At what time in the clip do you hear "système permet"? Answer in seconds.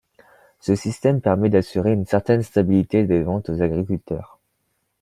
0.73-1.51